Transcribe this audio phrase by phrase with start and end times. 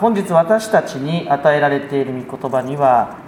[0.00, 3.18] 本日私たちに与えられている御言葉には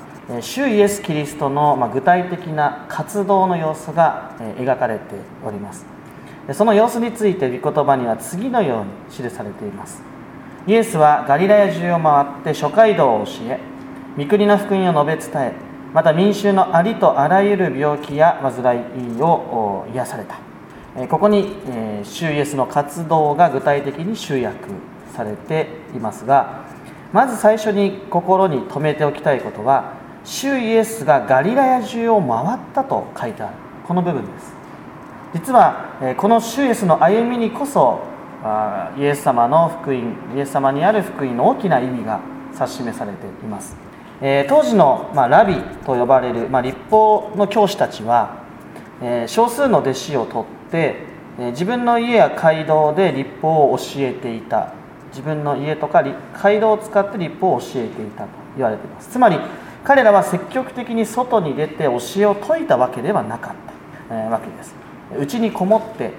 [0.41, 5.85] 主イエス・キリストの具体的な活動の様子が描かれております。
[6.55, 10.03] その様子について御言葉には次のように記されています。
[10.67, 13.61] イエスはガリラヤ中を回って諸街道を教え
[14.17, 15.53] 御国の福音を述べ伝え
[15.93, 20.39] また民衆のありとあらゆる病気や患いを癒された。
[21.09, 21.55] ここに
[22.03, 24.71] 主イエスの活動が具体的に集約
[25.13, 26.65] されていますが
[27.13, 29.95] まず最初に心に留めておきたいことは
[30.25, 33.55] 主イエスがガリラヤ中を回ったと書いてある
[33.87, 34.53] この部分です。
[35.35, 38.01] 実はこの主イエスの歩みにこそ
[38.99, 42.21] イエス様の福音イエス様にある福音の大きな意味が
[42.55, 43.77] 指し示されています。
[44.49, 48.37] 当時の、まラビと呼ばれる、ま立法の教師たちは
[49.27, 50.97] 少数の弟子を取って
[51.39, 54.73] 自分の家や街道で立法を教えていた。
[55.13, 56.03] 自分の家とか
[56.43, 59.11] 街道を使って立法を教えていたと言われています。
[59.11, 59.39] つまり
[59.85, 63.55] 彼らは積極的に外に出て教えを説いたわけではなかっ
[64.09, 64.75] た、えー、わけです。
[65.19, 66.13] うちにこもって、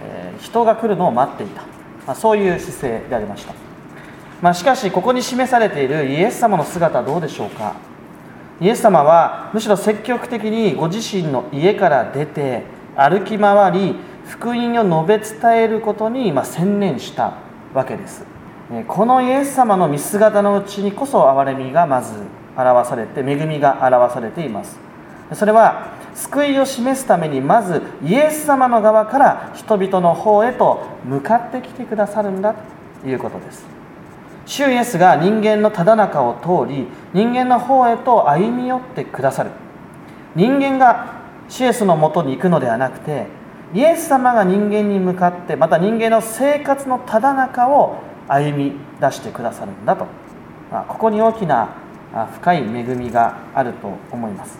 [0.00, 1.62] えー、人が来るのを待っていた、
[2.06, 3.54] まあ、そういう姿勢でありました、
[4.40, 7.74] まあ、しかしここに示されているイエス様の姿はどうでしょうか。
[8.60, 12.62] イエス様はむしろ積極的にご自身の家から出て
[12.96, 17.34] 歩き回り福音を述べ伝えることに専念した
[17.74, 18.35] わけです。
[18.88, 22.14] このイエス様の見姿のうちにこそ憐れみがまず
[22.56, 24.78] 表されて恵みが表されています。
[25.34, 32.54] それは救いを示すためにまずイエス様の側から人々の方へと向かってきてくださるんだ
[33.02, 33.64] ということです。
[34.46, 39.50] 主イエスが人間のただ中を通り人間の方へと歩み寄ってくださる。
[40.34, 41.14] 人間が
[41.48, 43.26] 主イエスのもとに行くのではなくて
[43.74, 47.98] イエス様が人間に向かってまた人間の生活のただ中を
[48.28, 50.06] 歩み出してくださるんだと。
[50.72, 51.68] あここに大きな
[52.34, 54.58] 深い恵みがあると思います。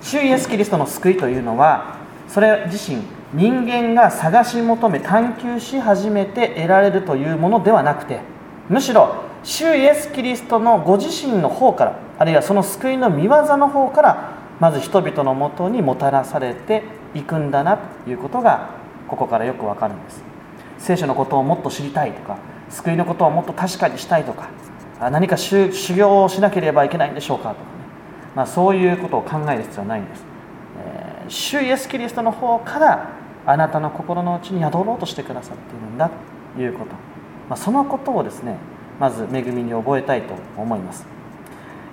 [0.00, 1.96] 主イエス・キリストの救いというのは
[2.28, 3.02] それ自身
[3.34, 8.20] 人間が探し求め探求し始めて得られるというものではなくて
[8.68, 16.82] むしろ主イエス・キリストのご自身の方からあるいはその救いの御業の方からまず人々のもとにもたらされて
[17.14, 18.70] いくんだなということが
[19.08, 20.22] ここからよくわかるんです。
[20.78, 22.38] 聖書のことをもっと知りたいとか
[22.70, 24.50] 救いのことをもっと確かにしたいとか
[25.00, 27.66] 何か修行をしなければいけないんでしょうかとかね、
[28.34, 30.24] まあ、そういうことを考える必要はないんです、
[30.84, 33.10] えー、主イエス・キリストの方から
[33.46, 36.10] あなたの心の内に宿ろうとしてくださっているんだ
[36.56, 36.92] ということ、
[37.48, 38.56] まあ、そのことをですね
[38.98, 41.06] まず恵みに覚えたいと思います、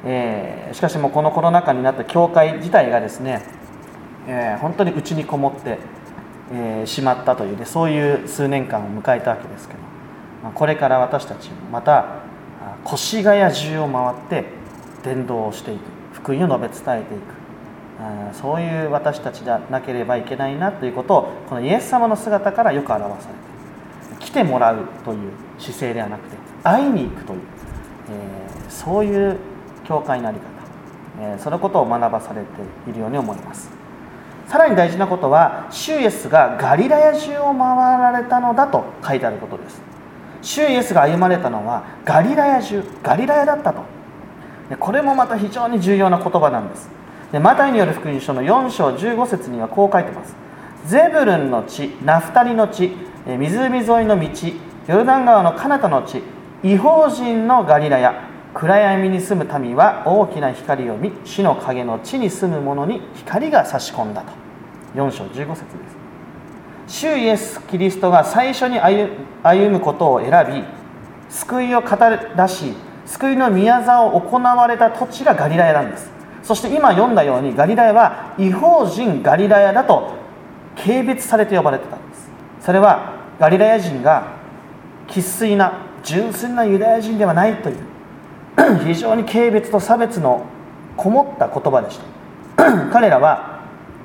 [0.03, 3.43] えー、しかしもうこのコロナ禍になった教会自体がですね、
[4.27, 5.77] えー、本当に内にこもって、
[6.51, 9.94] え、しまったという、ね、そういう数年間を迎えたわけですけど。
[10.53, 12.05] これから私たちもまた
[12.85, 14.45] 越谷中を回って
[15.03, 15.95] 伝道をしていく。
[16.13, 17.45] 福音を述べ伝えていく。
[18.33, 27.39] そういう私たちでなければいけないなということをこのイエス様の姿からよく表されて来てもらうという姿勢ではなくて会いに行くという、
[28.09, 29.37] えー、そういう
[29.85, 30.45] 教会の在り方、
[31.21, 32.47] えー、そのことを学ばされて
[32.89, 33.69] いるように思います。
[34.47, 39.94] さらに大事なことはシュイエスがガリラヤ中を回られたのだと書いてあることです。
[40.45, 43.81] 主イエスが歩まれたのはガリラヤ中ガリラヤだったと。
[44.79, 46.89] これもまた非常に重要な言葉なんです。
[47.31, 50.35] でマタイによる福音書の4章15節にはこう書いてます。
[50.85, 52.91] ゼブルンの地ナフタリの地
[53.25, 54.29] 湖沿いの道
[54.87, 56.21] ヨルダン川の彼方の地
[56.63, 64.31] 違法人のガリラヤ暗闇に住む民は大きな光を見死の影の地に住む者に光が差し込んだと。
[64.93, 65.94] 4章15節です。
[66.87, 70.63] 主イエス・キリストが最初に歩むことを選び
[71.29, 72.73] 救いを語り出し
[73.05, 76.09] 救いの宮座を行われた土地がガリラヤなんです。
[76.43, 80.13] そして今読んだようにガリラヤは違法人ガリラヤだと
[80.75, 82.29] 軽蔑されて呼ばれてたんです。
[82.61, 84.35] それはガリラヤ人が
[85.07, 87.77] 生粋な純粋なユダヤ人ではないという
[88.85, 90.45] 非常に軽蔑と差別の
[90.95, 91.99] こもった言葉でし
[92.55, 92.89] た。
[92.91, 93.63] 彼らは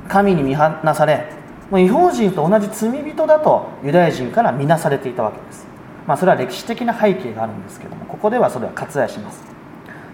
[0.09, 1.40] 神に見放され
[1.71, 5.67] もう違法人と同じ罪人だとユダヤ人から見なされていたわけです、
[6.07, 9.43] まあ、それは歴史的な背景があるんですけどもここではそれは割愛します。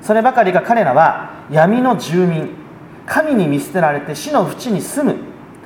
[0.02, 2.50] そればかりか彼らは闇の住民
[3.06, 5.18] 神に見捨てられて死の淵に住む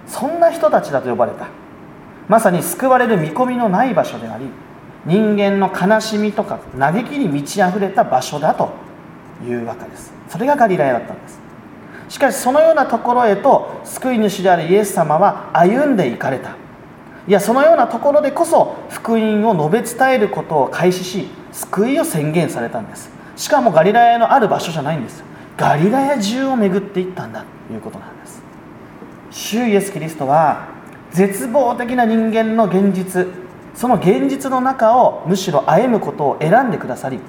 [0.07, 1.49] そんな人たちだと呼ばれた。
[2.29, 4.47] まさに救われる見込みのない場所であり
[5.05, 8.71] 人間の悲しみとか嘆きに満ち溢れた場所だと
[9.45, 10.13] いうわけです。
[10.29, 11.40] それがガリラヤだったんです。
[12.11, 16.57] しかしそのようなところへと救い主であるイエス様は歩んでいかれた。
[17.29, 23.11] いやそのようなところでこそ福音を述べ伝えることを開始し救いを宣言されたんです。
[23.37, 25.23] しかもガリラヤのある場所じゃないんです。
[25.57, 28.43] ガリラヤ中を巡っていったんだということなんです。
[29.31, 30.67] 主イエス・キリストは
[31.13, 33.29] 絶望的な人間の現実
[33.75, 37.21] その現実の中をむしろ歩むことを選んでくださり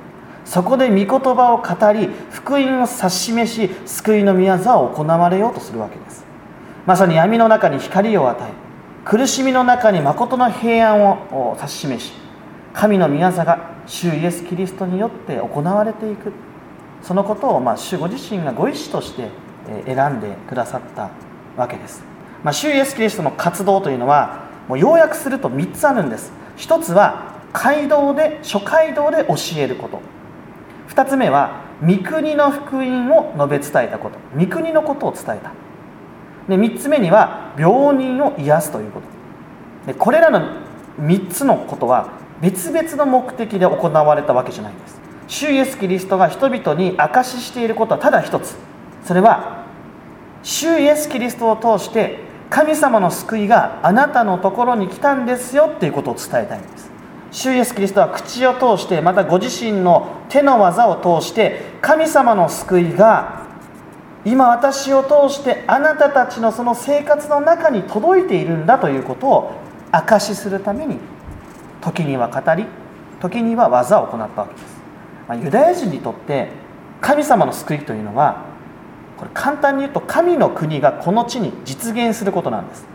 [0.45, 6.25] そこで御言葉を語り福音を指し示し救いの御業を行われようとするわけです。
[6.85, 8.53] まさに闇の中に光を与え
[9.05, 12.13] 苦しみの中に誠の平安を指し示し
[12.73, 16.31] 神の御業が主イエス・キリストによって行われていく。
[17.01, 19.29] そのことを、まあ、主ご自身がご意志として
[19.85, 21.09] 選んでくださった
[21.57, 22.03] わけです、
[22.43, 26.31] まあ、主イエス・キリストの活動というのはもう要約すると3つあるんです。
[26.55, 29.99] 一つは街道で諸街道で教えること。
[30.91, 34.19] 2つ目は御国の福音を述べ伝えたこと。
[34.37, 35.51] 御国のことを伝えた。
[36.49, 39.07] で3つ目には病人を癒すということ。
[39.87, 40.41] でこれらの
[40.99, 42.09] 3つのことは
[42.41, 44.99] 別々の目的で行われたわけじゃないんです。
[45.27, 48.57] 主イエス・キリストが人々に証ししていることはただ一つ。
[49.05, 49.63] それは
[50.43, 56.90] 主イエス・キリストを通して神様の救いがあなたのところに来たんですよっていうことを伝えたいんです。
[57.31, 63.47] 主イエス・キリストは口を通してまたご自身の手の技を通して神様の救いが
[64.25, 69.53] 今私を通してあなたたちのその生活の中に届いているんだということを
[69.91, 70.97] 証しするために
[71.81, 72.65] 時には語り
[73.21, 74.81] 時には技を行ったわけです、
[75.27, 76.49] まあ、ユダヤ人にとって
[76.99, 78.45] 神様の救いというのは
[79.17, 82.85] これ簡単に言うと神の国がこの地に実現することなんです。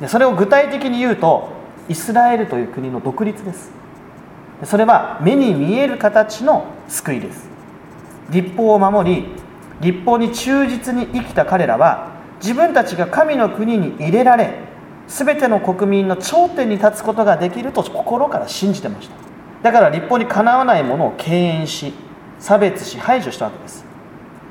[0.00, 1.50] でそれを具体的に言うと
[1.88, 3.83] イスラエルという国の独立です。
[4.62, 7.48] それは目に見える形の救いです。
[8.30, 9.26] 立法を守り
[9.80, 14.60] 立法に忠実に生きた彼らは自分たちが神の国に入れられ
[15.08, 19.14] 全ての国民の頂点に立つことができると心から信じてました。
[19.62, 21.92] だから立法にかなわないものを敬遠し
[22.38, 23.84] 差別し排除したわけです。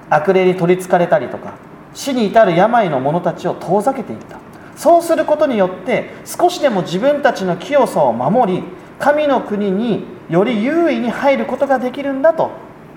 [0.10, 1.56] 悪霊に取りつかれたりとか
[1.94, 4.38] 死に至る病の者たちを遠ざけていった。
[4.76, 8.64] そうすることによって少しでも自分たちの清さを守り
[9.04, 12.52] 神の国により優位に入ることができるんだと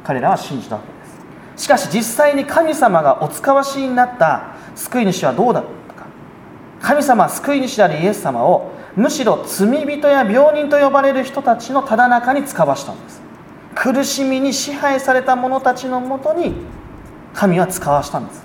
[0.05, 1.65] 彼らは信じたわけです。
[1.65, 6.07] しかし実際に神様がお使わしになった救い主はどうだったか。
[6.81, 13.21] 神様は救い主であるイエス様をむしろ罪人や病人と呼ばれる人たちのただ中に使わしたんです。
[13.75, 16.55] 苦しみに支配された者たちのもとに
[17.35, 18.45] 神は使わしたんです。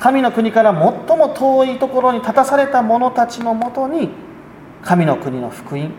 [0.00, 4.10] 神の国から最も遠いところに立たされた者たちのもとに
[4.82, 5.92] 神の国の福音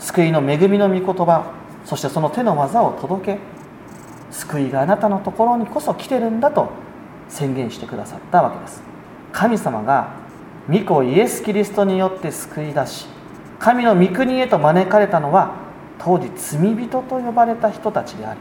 [0.00, 1.52] 救いの恵みの御言葉
[1.84, 3.38] そしてその手の技を届け
[4.30, 6.70] 救いがあなたのところにこそ来てるんだと
[7.28, 8.82] 宣言してくださったわけです。
[9.32, 10.14] 神様が
[10.68, 13.06] 御子イエス・キリストによって救い出し
[13.58, 15.54] 神の御国へと招かれたのは
[15.98, 18.40] 当時罪人と呼ばれた人たちであり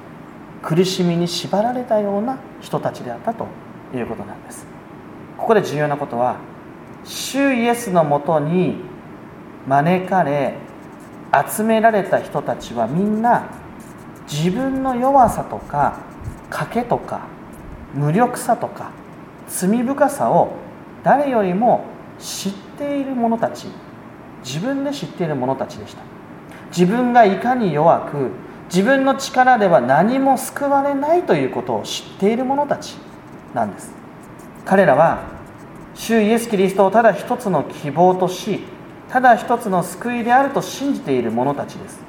[0.61, 3.47] 苦しみに縛られたような人たちであったと
[3.93, 4.65] いうことなんです。
[5.37, 6.37] ここで重要なことは
[7.03, 8.77] 主イエスのもとに
[9.67, 10.55] 招かれ
[11.31, 13.47] 集められた人たちはみんな
[14.31, 15.99] 自分の弱さとか
[16.49, 17.27] 賭けとか
[17.93, 18.91] 無力さとか
[19.47, 20.53] 罪深さを
[21.03, 21.85] 誰よりも
[22.19, 23.67] 知っている者たち
[24.43, 26.01] 自分で知っている者たちでした。
[26.71, 28.31] 自分がいかに弱く
[28.73, 32.97] 自分の力では何も救われないということを知っている者たち
[33.53, 33.91] なんです。
[34.65, 35.23] 彼らは
[35.95, 38.59] 主イエス・キリストをただ一つの希望とし
[39.09, 41.99] ただ一つの救いであると信じている者たちです。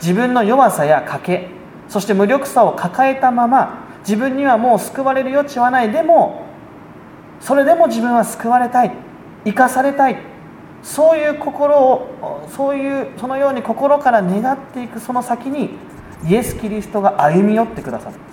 [0.00, 1.48] 自分の弱さや賭け
[1.88, 5.90] そして無力さを抱えたまま自分にはもう救われる余地はない。
[5.90, 6.44] でも
[7.40, 8.92] それでも自分は救われたい
[9.44, 10.18] 生かされたい
[10.82, 15.70] そういう心をそういうそのように心から願っていくその先に
[16.26, 18.32] イエス・キリストが歩み寄ってくださるんで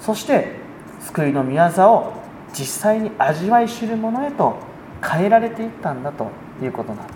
[0.00, 0.06] す。
[0.06, 0.56] そして
[1.00, 2.12] 救いの御業を
[2.52, 4.56] 実際に味わい知るものへと
[5.02, 6.28] 変えられていったんだと
[6.62, 7.15] いうことなんです。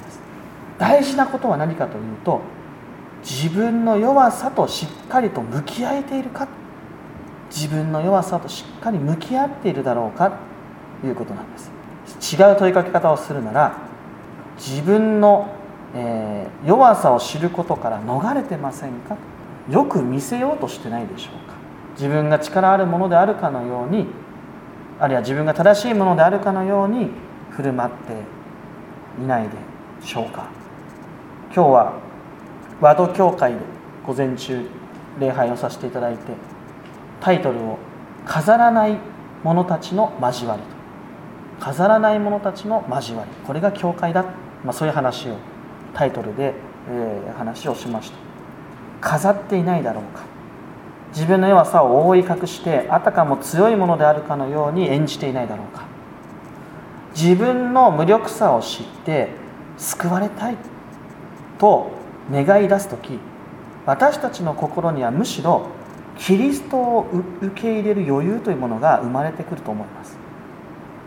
[0.81, 2.41] 大事なことは何かというと
[3.23, 6.49] 自分の弱さとしっかりと向き合えているか
[7.51, 10.39] 自分の弱さとしっかり向き合っているだろうか
[11.03, 11.71] ということなんです。
[12.35, 13.77] 違う問いかけ方をするなら
[14.57, 15.55] 自分の、
[15.95, 19.17] えー、弱さを知ることから逃れてませんか？
[19.69, 21.55] よく見せようとしてないでしょうか？
[21.97, 24.07] 自分が力あるものであるかのように
[24.99, 27.11] あるいは自分が正しいものであるかのように
[27.51, 29.57] 振る舞っていないで
[30.03, 30.49] しょうか？
[31.53, 31.99] 今日は
[32.81, 33.59] 和ド教会で
[34.07, 34.65] 午前中
[35.19, 36.21] 礼拝をさせていただいて
[37.21, 37.79] タイトルを
[38.25, 38.99] 「飾らない
[39.43, 40.63] 者たちの交わり」
[41.59, 43.31] と飾らない者たちの交わり。
[43.47, 44.25] これが教会だ、
[44.65, 45.35] まあ、そういう話を
[45.93, 46.55] タイトルで、
[46.89, 48.17] えー、話をしました。
[49.01, 50.23] 飾っていないだろうか。
[51.13, 55.83] 自分の弱さを覆い隠してあたかも強いものであるかのように演じていないだろうか。
[57.13, 59.29] 自分の無力さを知って
[59.77, 60.57] 救われたい。
[61.61, 61.91] と
[62.33, 63.21] 願い出す時
[63.87, 65.69] 私たちの心にはむしろ
[66.19, 67.07] キリストを
[67.41, 70.19] 受け入れる余裕というものが生まれてくると思います。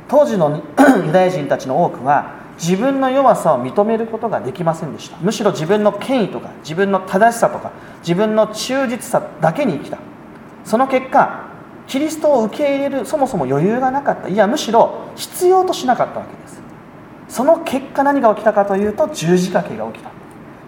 [0.07, 0.61] 当時の
[1.05, 5.17] ユダヤ人たちの多くは自分の弱さを認めることができませんでした。
[5.17, 9.99] むしろ自分の権威とか自分の正しさとか自分の忠実さだけに生きた。
[10.65, 11.47] その結果
[11.85, 14.29] キリストを受け入れるそもそも余裕がなかった。
[14.29, 16.61] いやむしろ必要としなかったわけです。
[17.27, 20.22] その結果何が起きたかというと十字架刑が起きた。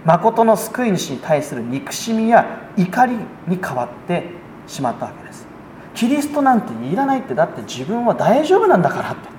[0.06, 3.16] 誠の救い主に対する憎しみや怒り
[3.48, 4.30] に変わって
[4.68, 5.48] しまったわけです。
[5.96, 9.30] キリストなんていらないってだって自分は大丈夫なんだからって。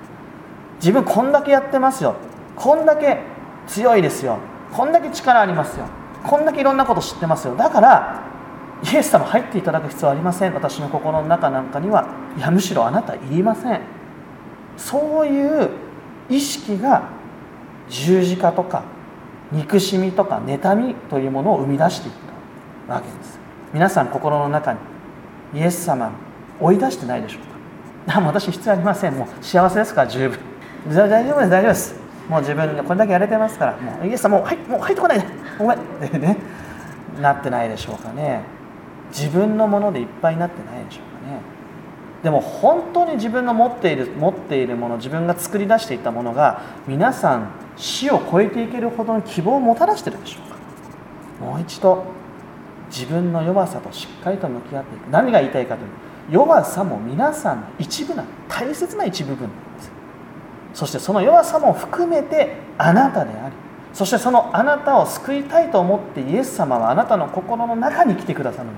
[0.79, 2.15] 自分こんだけやってますよ。
[2.55, 3.19] こんだけ
[3.67, 4.39] 強いですよ。
[4.73, 5.85] こんだけ力ありますよ。
[6.23, 7.55] こんだけいろんなこと知ってますよ。
[7.55, 8.23] だから
[8.83, 10.53] イエス様入っていただく必要はありません。
[10.53, 12.07] 私の心の中なんかには
[12.37, 13.81] いやむしろあなたいりません。
[14.75, 15.69] そういう
[16.29, 17.09] 意識が
[17.89, 18.96] 十字架とか
[19.51, 22.13] 憎しみとか妬みというものを生み出していっ
[22.87, 23.39] たわけです。
[23.73, 24.79] 皆さん心の中に
[25.55, 26.11] イエス様
[26.59, 27.39] 追い出してないでしょ
[28.07, 28.19] うか？
[28.25, 29.13] 私必要ありません。
[29.15, 30.39] もう幸せですから十分。
[30.89, 31.95] 大丈夫です大丈夫です。
[32.29, 33.71] もう自分これだけやれてますから。
[33.73, 35.25] もうイエス様もう,、はい、もう入ってこないで。
[35.57, 35.77] ごめん。
[35.77, 36.37] ってね。
[37.21, 38.41] なってないでしょうかね。
[39.11, 41.39] 自分のものでいっぱいになってないでしょうかね。
[42.23, 50.57] でも本当に自分の持っている持っているもの自分が作り出していたものが皆さん死を超えていけるほどの希望をもたらしているでしょうか？
[51.45, 52.03] もう一度
[52.89, 55.07] 自分の弱さとしっかりと向き合っていく。
[55.11, 59.91] 何が言いたいかというと弱さも皆さんの一部な大切な一部分なんです
[60.73, 63.55] そしてその弱さも含めてあなたであり
[63.93, 68.77] そしてそのあなたを救いたいと思ってイエス様はあなたの心の中に来てくださるんで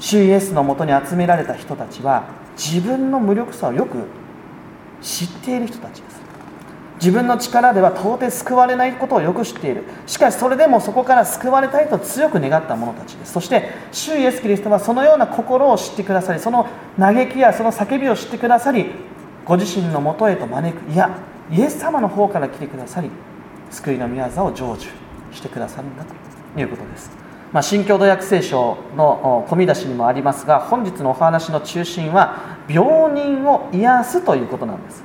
[0.00, 0.10] す。
[0.10, 2.24] 主イエスのもとに集められた人たちは
[2.56, 4.06] 自分の無力さをよく
[5.00, 6.22] 知っている人たちです。
[6.96, 9.82] 自分の力では到底救われないことをよく知っている。
[10.06, 13.32] しかしそれでもそこから救われたいと強く願った者たちです。
[13.32, 16.68] そして主イエスキリストはそのような心を知ってくださりその
[16.98, 18.86] 嘆きやその叫びを知ってくださり
[19.44, 20.92] ご自身のもとへと招く。
[20.92, 21.18] いや
[21.50, 23.10] イエス様の方から来てくださり
[23.70, 24.88] 救いの御業を成就
[25.32, 27.10] してくださるんだということです、
[27.52, 35.04] まあ、新共同訳聖書の込み出しにもありますが本日のお話の中心は病人を癒すということなんです。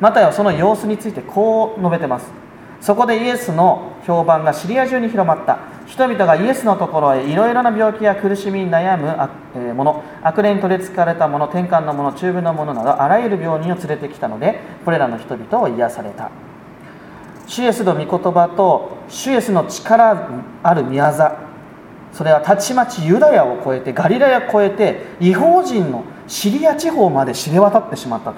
[0.00, 2.32] マタイはその様子についてこう述べてます。
[2.80, 5.58] そこでイエスの評判がシリア中に広まった。
[5.86, 16.30] 人々がイエスのところへいろいろな病気や苦しみに悩む者悪霊に取りつかれた者天下の者中部の者などあらゆる病人を連れてきたのでこれらの人々を癒された。
[17.46, 20.28] 主イエスの御言葉と主イエスの力
[20.62, 21.49] ある宮座。
[22.12, 28.36] それはたちまちユダヤを越えてガリラヤを越えて違法人のシリア地方まで知れ渡ってしまったと。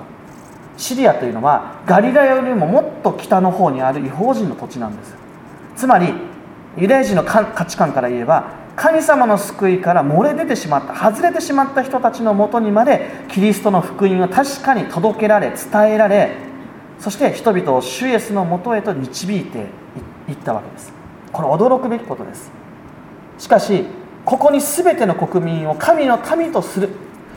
[0.76, 5.14] シリアというのはガリラヤよりももっと北の方にある違法人の土地なんです。
[5.76, 6.12] つまり
[6.76, 16.30] ユダヤ人の価値観から言えば神様の救いから漏れ出てしまった外れてしまった人たちのもとにまでキリストの福音は確かに届けられ伝えられ
[16.98, 19.66] そして人々を主イエスのもとへと導いて
[20.28, 20.92] いったわけです。
[21.32, 22.61] これ驚くべきことです。
[23.42, 23.84] しかし
[24.24, 26.90] ここに全ての国民を神の民とする。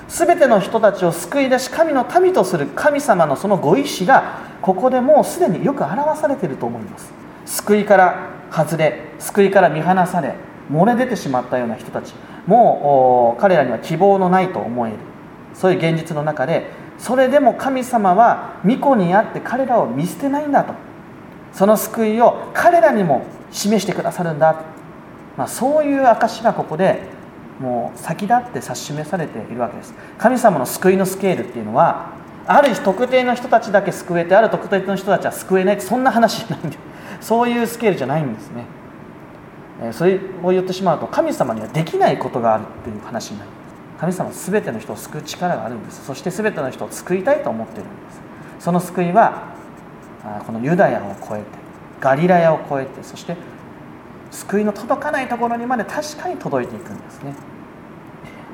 [0.07, 2.67] 全ての人たちを救い出し神の民とする。
[2.75, 7.11] 神様のそのご意志がここでもうすでによく表されていると思います。
[7.47, 10.35] 救いから外れ救いから見放され
[10.71, 12.13] 漏れ出てしまったような人たち。
[12.45, 14.97] もう彼らには希望のないと思える。
[15.55, 16.69] そういう現実の中で
[16.99, 20.75] それでも神様は御子にあって彼らを見捨てないんだと。
[21.51, 24.74] その救いを彼らにも示してくださるんだと、
[25.37, 27.03] まあ、そういう証がここで
[27.59, 29.93] もう先立って指し示されているわけです。
[30.17, 32.13] 神様の救いのスケールっていうのは
[32.47, 36.77] ある特定の人たちだけ救えてある特定の人たちは救えないそんな話じゃないんで
[37.21, 38.65] そういうスケールじゃないんですね、
[39.81, 43.49] えそれを言ってしまうと神様にはできないことがあるっていう話になる。
[43.99, 46.05] 神様は全ての人を救う力があるんです。
[46.05, 48.21] そして全ての人を救いたいと思っているんです。
[48.59, 49.55] その救いは
[50.45, 51.43] このユダヤを越えて
[52.01, 53.37] ガリラヤを越えてそして
[54.35, 57.33] 救いの届かないところにまで確かに届いていくんですね。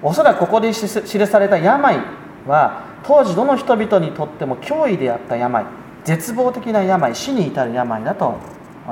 [0.04, 2.00] おそらくここで記された病
[2.48, 5.66] は当時どの人々にとっても脅威であった病
[6.04, 8.36] 絶望的な病死に至る病だと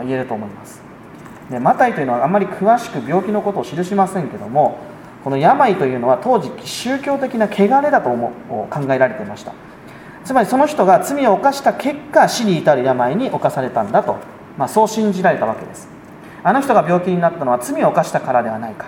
[0.01, 0.81] 言えると思います。
[1.50, 4.77] でマタイというのはあまり詳しく病気のことを記しませんけども
[5.24, 8.31] この病というのは当時宗教的な汚れだと思
[8.69, 9.53] 考えられていました。
[10.24, 14.17] つまりその人が罪を犯した結果死に至る病に侵されたんだと、
[14.58, 15.88] まあ、そう信じられたわけです。
[16.43, 18.88] あの人が病気になったのは罪を犯したからではないか。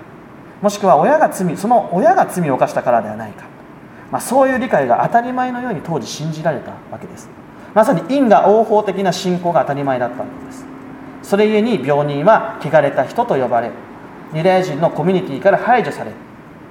[0.62, 3.46] もしくは親が罪その親が罪を犯したからではないか、
[4.12, 7.30] まあ、そういう理解が当たり前のように当時信じられたわけです。
[7.74, 10.66] まさに因果応報的な信仰が当たり前だったわけです。
[11.24, 13.72] それゆえに病人は汚れた人と呼ばれ
[14.34, 16.12] ユダヤ人のコミュニティから排除され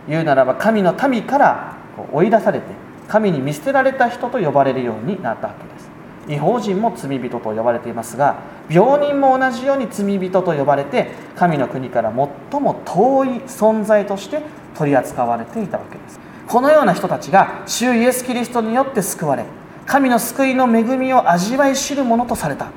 [0.09, 1.77] 言うならば神の民から
[2.13, 2.67] 追い出されて
[3.09, 5.90] 神に見捨てられた人と呼ばれるようになったわけです。
[6.31, 8.39] 違法人も罪人と呼ばれていますが
[8.71, 12.13] 病人も同じように罪人と呼ばれて神の国から
[12.51, 14.43] 最も遠い存在として
[14.77, 16.21] 取り扱われていたわけです。
[16.47, 19.45] このような人たちが主イエス・キリストによって救われ
[19.87, 22.69] 神の救いの恵みを味わい知るものとされた。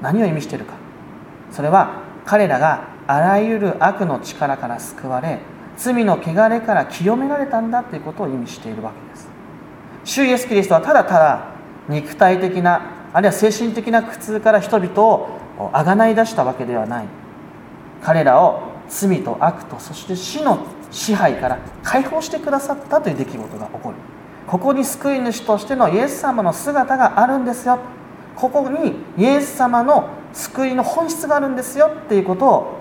[0.00, 0.74] 何を意味しているか。
[1.50, 5.38] それは彼らがあらゆる悪の力から救われ
[5.76, 9.28] 罪の汚れから清められたんだということを意味しているわけです。
[10.04, 11.55] 主イエス・キリストはただただ
[11.88, 15.28] 肉体的なあるいは精神的な苦痛から人々を
[15.72, 17.06] あがない出したわけではない。
[18.02, 20.58] 彼らを罪と悪とそして死の
[20.90, 23.96] 支配から解放してくださったという出来事が起こる。
[24.46, 27.78] ここに救い主としてのイエス様の姿があるんですよ。
[28.36, 32.76] ここにイエス様の救いの本質があるんですよっていうことを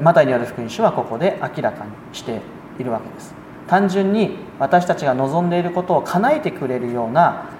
[0.00, 2.40] マタイによる福音書はここで明らかにして
[2.78, 3.34] いるわけです。
[3.68, 7.50] 単純に私たちが望んでいることを叶えてくれるような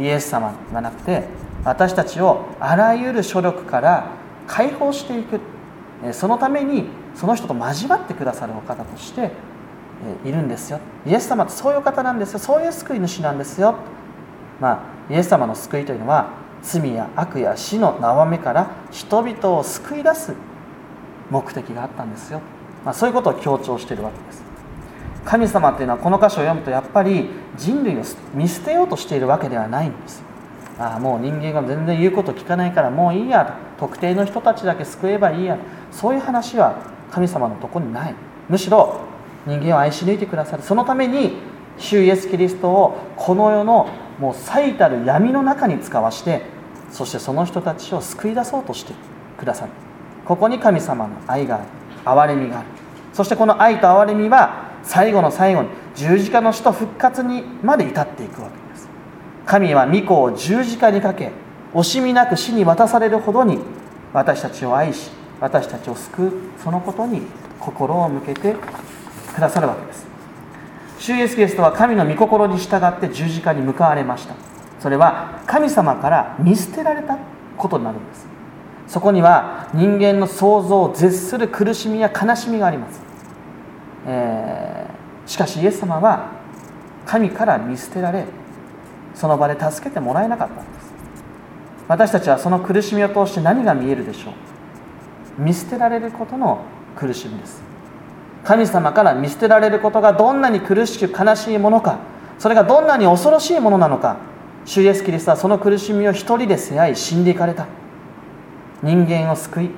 [0.00, 1.24] イエス様がなくて
[1.64, 4.10] 私たちをあらゆる諸力から
[4.46, 5.40] 解放していく。
[6.12, 6.84] そのために
[7.14, 9.30] その人と交わってくださるお方として
[10.24, 10.78] いるんですよ。
[11.06, 12.38] イエス様ってそういう方なんですよ。
[12.38, 13.76] そういう救い主なんですよ。
[14.60, 16.28] まあイエス様の救いというのは
[16.62, 20.34] 罪や悪や死の縄目から人々を救い出す
[21.30, 22.40] 目的があったんですよ、
[22.84, 24.45] まあ、そういうことを強調しているわけです。
[25.26, 27.28] 神様っていうのはこの箇所を読むとやっぱり
[27.58, 28.02] 人類を
[28.32, 30.22] 見捨てようとしているわけではないんです
[30.78, 35.58] ああもう人間が全然言うこと聞かないからもういいや特定の人たちだけ救えばいいや
[35.90, 36.80] そういう話は
[37.10, 38.14] 神様のとこにない
[38.48, 39.00] むしろ
[39.46, 40.62] 人間を愛し抜いてくださる。
[40.62, 41.36] そのために
[41.78, 46.42] 主イエス・キリストをこの世のもう最たる闇の中に使わして
[46.90, 48.92] そしてその人たちを救い出そうとして
[49.38, 49.72] くださる。
[50.24, 51.64] ここに神様の愛がある。
[52.04, 52.68] 憐れみがある。
[53.12, 58.88] そしてこの愛と憐れみは最後の最後に十字架の死と復活にまで至っていくわけです。
[59.44, 61.32] 神は御子を十字架にかけ
[61.74, 63.58] 惜しみなく死に渡されるほどに
[64.12, 67.22] 私たちを愛し私たちを救うそのことに
[67.60, 68.54] 心を向けて
[69.34, 70.06] くださるわけです。
[70.98, 74.34] 主イエスキリストは神の御心に従って十字架に向かわれました。
[74.80, 77.18] それは神様から見捨てられた
[77.56, 78.26] ことになるんです。
[78.86, 83.00] そこには人間の想像を絶する苦しみや悲しみがあります、
[84.06, 86.30] えー、しかしイエス様は
[87.04, 88.24] 神から見捨てられ
[89.14, 90.92] その場で助けてもらえなかったんです。
[91.88, 94.30] 私たちはその苦しみを通して何が見えるでしょ
[95.38, 95.42] う？
[95.42, 96.60] 見捨てられることの
[96.96, 97.62] 苦しみです。
[98.44, 101.98] 神様から見捨てられることがどんなに苦しく悲しいものか
[102.38, 104.18] それがどんなに恐ろしいものなのか
[104.64, 107.66] 主イエスキリストはその苦しみを一人で背負い死んでいかれた。
[108.82, 109.70] 人間を救い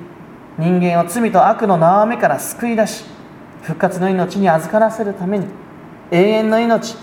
[0.57, 3.05] 人間を罪と悪の縄目から救い出し
[3.61, 5.47] 復活の命に預からせるために
[6.11, 6.95] 永遠の命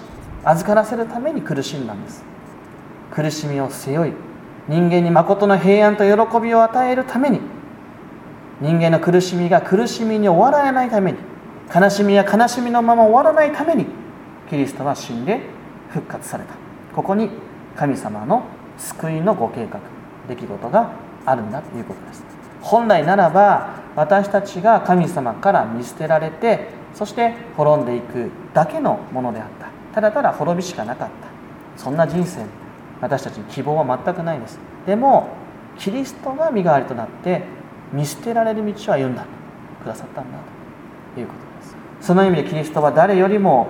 [0.44, 2.24] 預からせるために苦しんだんです。
[3.10, 4.12] 苦しみを背負い
[4.68, 7.40] 人間に誠の平安と喜びを与えるために
[8.60, 11.18] 人間の苦しみが苦しみに終わらないために
[11.74, 13.86] 悲しみや悲しみのまま終わらないために
[14.48, 15.40] キリストは死んで
[15.90, 16.54] 復活された。
[16.94, 17.30] ここに
[17.76, 18.44] 神様の
[18.78, 19.80] 救いのご計画
[20.28, 20.90] 出来事が
[21.24, 22.35] あるんだということです。
[22.66, 29.66] 本来ならば私たちが神様から見捨てられてそして滅んでいくだけのものであった。
[29.94, 31.80] ただただ滅びしかなかった。
[31.80, 32.44] そんな人生
[33.00, 34.58] 私たちに希望は全くないです。
[34.84, 35.28] でも
[35.78, 37.42] キリストが身代わりとなって
[37.92, 39.24] 見捨てられる道を歩んだ。
[39.82, 40.38] くださったんだ
[41.14, 41.20] と。
[41.20, 41.76] いうことです。
[42.00, 43.68] その意味でキリストは誰よりも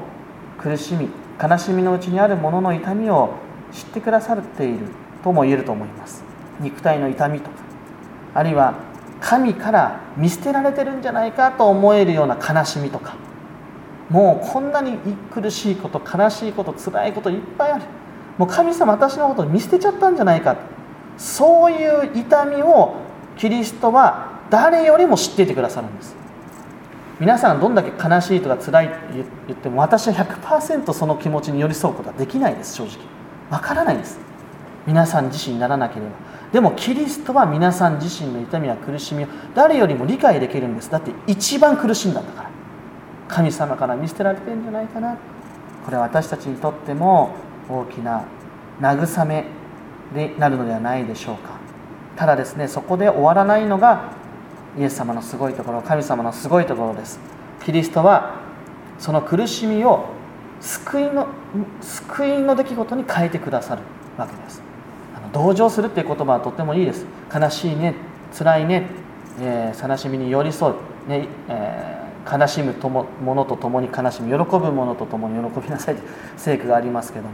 [0.59, 1.11] 苦しみ
[1.43, 3.35] 悲しみのうちにあるものの痛みを
[3.73, 4.87] 知ってくださっている
[5.23, 6.25] とも言えると思います。
[6.61, 7.66] 肉体の痛みとか
[8.37, 8.75] あるいは
[9.21, 13.15] 神から見捨てられてるんじゃないかと思えるような悲しみとか。
[14.11, 14.99] もうこんなに
[15.33, 17.85] 苦しいこと悲しいこと辛いこといっぱいある。
[18.39, 20.57] もう神様私のこと見捨てちゃったんじゃないか
[21.17, 22.95] そういう痛みを
[23.39, 26.15] キリストは誰よりも知っていてくださるんです。
[27.19, 28.95] 皆さんどんだけ悲しいとか辛いって
[29.47, 32.99] 言っても私は100%その気持ちに寄り添うことはできないです正直。
[33.51, 34.19] わからないです。
[34.87, 36.26] 皆さん自身にならなければ。
[36.53, 40.91] でもキリストは皆さん自身の痛みや苦しみを誰よりも理解できるんです。
[40.91, 42.51] だって一番苦しんだんだから。
[43.29, 45.17] 神様から見捨てられてるんじゃないかな。
[45.85, 47.35] これは私たちにとっても
[47.69, 48.25] 大きな
[48.81, 49.45] 慰め
[50.15, 51.57] になるのではないでしょうか。
[52.17, 54.13] ただですねそこで終わらないのが
[54.79, 57.19] イエス様のすごいところ神様のすごいところです。
[57.65, 58.37] キリストは
[58.99, 60.07] その苦しみを
[60.61, 61.27] 救いの
[61.81, 63.83] 救いの出来事に変えてくださる
[64.17, 64.66] わけです。
[65.37, 67.05] 同情するっていう言葉はとってもいいです。
[67.33, 67.95] 悲しいね
[68.37, 68.87] 辛いね、
[69.39, 77.31] えー、悲しみに寄り添う、ねえー、悲しむともものと共に悲しみ喜ぶものと共に喜びなさいという聖句がありますけども、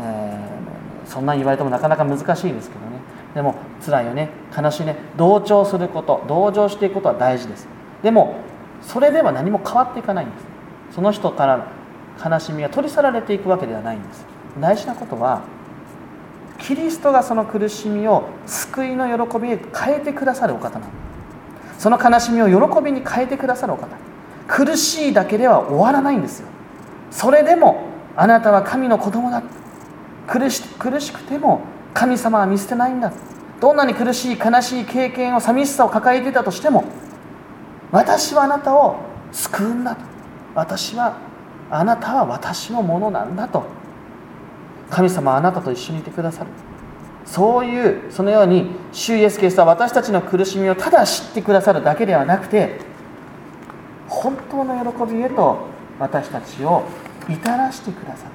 [0.00, 2.98] えー、そんなん言われてもなかなか難しいですけどね。
[3.34, 4.96] でも辛いよね悲しいね。
[5.16, 7.68] 同調すること同情していくことは大事です。
[8.02, 8.34] でも
[8.82, 10.44] それでは何も変わっていかないんです。
[10.96, 11.66] その人から
[12.24, 14.26] 悲しみが取り去られていくわけではないんです。
[14.60, 15.42] 大事なことは
[16.68, 20.92] キリストがその苦しみを救いの喜びへ変えてくださるお方なの。
[21.78, 23.88] その悲しみを喜びに変えてくださるお方。
[24.46, 26.48] 苦しいだけでは終わらないんですよ。
[27.10, 29.42] それでもあなたは神の子供だ。
[30.26, 31.62] 苦し苦しくても
[31.94, 33.14] 神様は見捨てないんだ。
[33.62, 36.84] どんなに苦しい悲しい経験を寂しさを抱えていたとしても
[37.90, 38.96] 私はあなたを
[39.32, 39.96] 救うんだ
[40.54, 41.16] 私は
[41.70, 43.77] あなたは私のものなんだと。
[44.90, 46.50] 神様あなたと一緒にいてくださる。
[47.24, 52.80] そういうそのように主イエス・キリストは私たちの苦しみをただ知ってくださるだけではなくて
[54.08, 55.66] 本当の喜びへと
[55.98, 56.84] 私たちを
[57.28, 58.30] 至らしてくださる。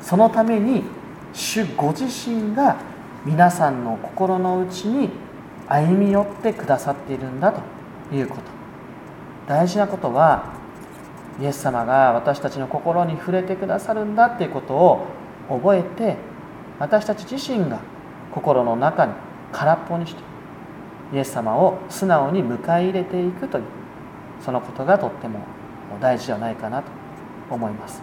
[0.00, 0.84] そのために
[1.32, 2.76] 主ご自身が
[3.24, 5.10] 皆さんの心の内に
[5.68, 7.60] 歩み寄ってくださっているんだと
[8.14, 8.42] いうこと。
[9.48, 10.44] 大事なことは
[11.40, 15.06] イエス様が私たちの心に触れてくださるんだっていうことを
[15.50, 16.16] 覚えて
[16.78, 17.80] 私たち自身が
[18.32, 19.12] 心の中に
[19.52, 20.22] 空っぽにして
[21.12, 23.64] イエス様を素直に迎え入れていくという
[24.40, 25.40] そのことがとっても
[26.00, 26.88] 大事ではないかなと
[27.50, 28.00] 思います、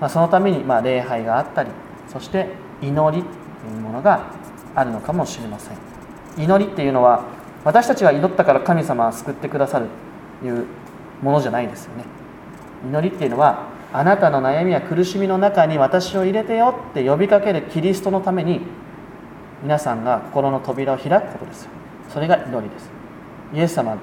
[0.00, 1.70] まあ、そのためにま礼拝があったり
[2.12, 2.48] そして
[2.82, 3.28] 祈りと
[3.66, 4.30] いうものが
[4.74, 5.78] あるのかもしれません。
[6.36, 7.24] 祈りっていうのは
[7.64, 9.86] 私たちが祈ったから神様は救ってくださる
[10.40, 10.66] という
[11.22, 12.04] ものじゃないですよね。
[12.86, 18.60] 祈りっていうのはあなたの悩みや苦しみの中に私を入れてよって呼びかけるキリストのために
[19.62, 21.68] 皆さんが心の扉を開くことです
[22.08, 22.90] それが祈りです。
[23.52, 23.96] イエス様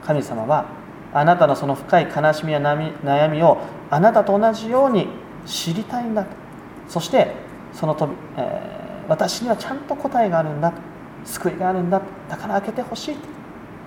[0.00, 0.66] 神様は
[1.12, 3.58] あなたのその深い悲しみや悩みを
[3.90, 5.08] あなたと同じように
[5.44, 6.30] 知りたいんだと。
[6.88, 7.34] そして
[7.72, 10.72] そのとび、えー、私にはちゃんと答えがあるんだ
[11.24, 13.28] 救いがあるんだだから開けてほしいと。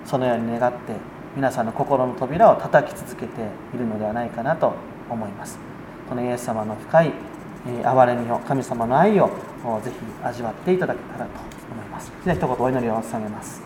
[0.04, 0.92] そのように願って
[1.34, 3.40] 皆さんの心の扉を叩き続けて
[3.74, 4.74] いるのではないかなと
[5.10, 5.58] 思います。
[6.08, 7.12] このイエス様の深い
[7.82, 9.28] 憐れみを神様の愛を
[9.82, 11.32] ぜひ味わっていただけたらと
[11.72, 12.12] 思います。
[12.24, 13.60] で一言お祈りを捧げます。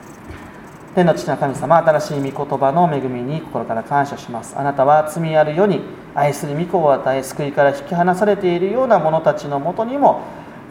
[0.94, 4.58] 天の父の神様新しい御言葉の恵みに心から感謝します。
[4.58, 5.82] あなたは罪ある世に
[6.14, 10.22] 愛する御子を与え救いから引き離されているような者たちのもとにも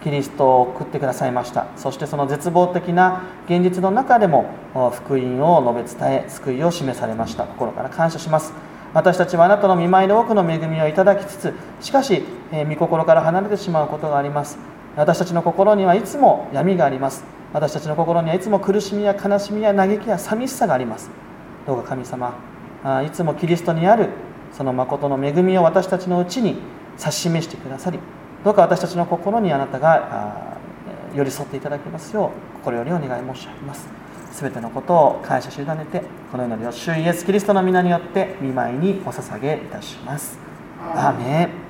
[0.03, 1.67] キリストを送ってくださいました。
[1.77, 4.49] そしてその絶望的な現実の中でも
[4.93, 7.45] 福音を述べ伝え救いを示されました。
[7.45, 8.53] 心から感謝します。
[8.93, 14.57] 私たちはあなたの見舞いの多くの恵みをいただきつつしかし、えー、御心から離れてしまうことがあります。
[14.95, 17.23] 私たちの心にはいつも闇があります。
[17.53, 21.09] 私たちの心にはいつも苦しみや悲しみや嘆きや寂しさがあります。
[21.65, 22.33] どうか神様
[22.83, 24.09] あいつもキリストにある
[24.51, 26.57] その誠の恵みを私たちのうちに
[26.97, 27.99] 指し示してくださり
[28.43, 30.57] どうか私たちの心にあなたが
[31.15, 33.87] 寄り添っていただけますよう心よりお願い申し上げます。
[34.31, 40.37] 全てのことを感謝し委ねてこの祈りを主イエスキリストの皆によって見舞いにお捧げいたします。
[40.95, 41.68] アーメン